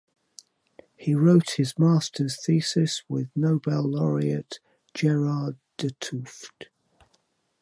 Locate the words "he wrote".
0.97-1.51